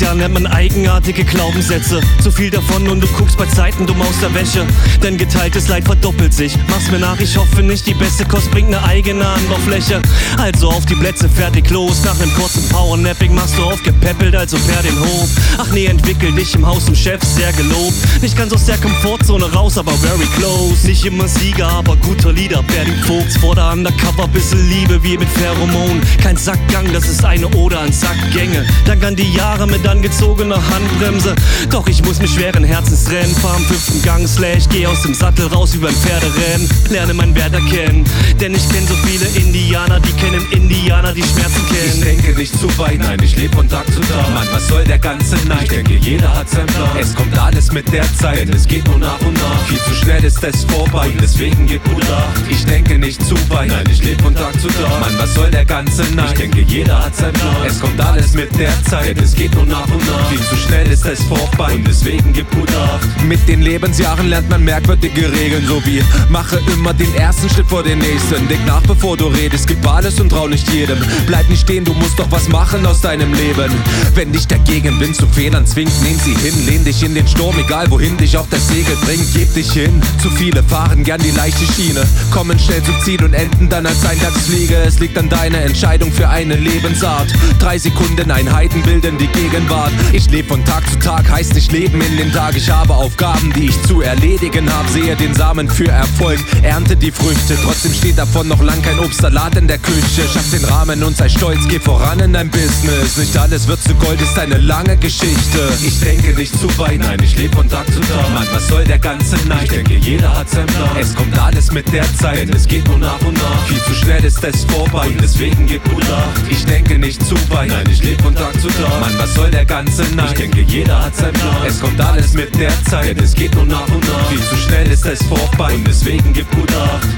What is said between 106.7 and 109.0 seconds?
weit, nein, ich lebe von Tag zu Tag. Mann, was soll der